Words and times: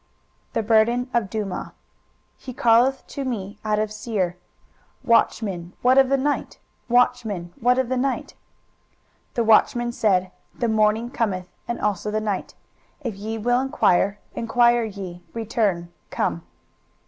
23:021:011 0.53 0.53
The 0.53 0.63
burden 0.63 1.09
of 1.13 1.29
Dumah. 1.29 1.71
He 2.35 2.53
calleth 2.55 3.05
to 3.05 3.23
me 3.23 3.59
out 3.63 3.77
of 3.77 3.91
Seir, 3.91 4.35
Watchman, 5.03 5.73
what 5.83 5.99
of 5.99 6.09
the 6.09 6.17
night? 6.17 6.57
Watchman, 6.89 7.53
what 7.59 7.77
of 7.77 7.87
the 7.87 7.97
night? 7.97 8.33
23:021:012 9.33 9.33
The 9.35 9.43
watchman 9.43 9.91
said, 9.91 10.31
The 10.57 10.69
morning 10.69 11.11
cometh, 11.11 11.49
and 11.67 11.79
also 11.79 12.09
the 12.09 12.19
night: 12.19 12.55
if 13.01 13.13
ye 13.13 13.37
will 13.37 13.59
enquire, 13.61 14.17
enquire 14.33 14.85
ye: 14.85 15.21
return, 15.35 15.93
come. 16.09 16.47